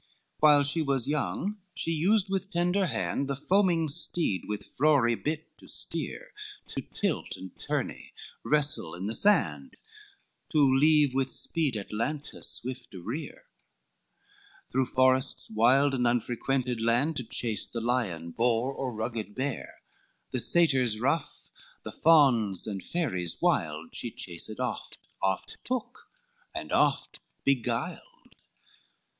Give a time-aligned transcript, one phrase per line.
[0.01, 5.13] XL While she was young, she used with tender hand The foaming steed with froary
[5.13, 6.31] bit to steer,
[6.69, 8.11] To tilt and tourney,
[8.43, 9.77] wrestle in the sand,
[10.49, 13.43] To leave with speed Atlanta swift arear,
[14.71, 19.83] Through forests wild, and unfrequented land To chase the lion, boar, or rugged bear,
[20.31, 21.51] The satyrs rough,
[21.83, 26.07] the fauns and fairies wild, She chased oft, oft took,
[26.55, 28.35] and oft beguiled.